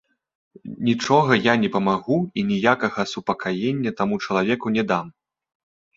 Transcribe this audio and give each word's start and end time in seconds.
Нічога 0.87 1.33
я 1.39 1.53
не 1.65 1.69
памагу 1.75 2.17
і 2.43 2.45
ніякага 2.51 3.01
супакаення 3.15 3.91
таму 4.01 4.15
чалавеку 4.25 4.67
не 4.79 4.83
дам. 4.95 5.05